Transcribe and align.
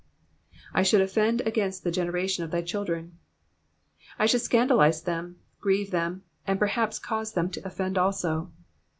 i 0.73 0.81
shotdd 0.81 0.99
offend 1.01 1.41
against 1.41 1.83
the 1.83 1.91
generation 1.91 2.43
of 2.43 2.49
thy 2.49 2.59
children,''^ 2.63 3.11
I 4.17 4.25
should 4.25 4.41
scandalise 4.41 5.03
them, 5.03 5.35
grieve 5.59 5.91
them, 5.91 6.23
and 6.47 6.57
perhaps 6.57 6.97
cause 6.97 7.33
them 7.33 7.51
to 7.51 7.67
offend 7.67 7.99
also. 7.99 8.49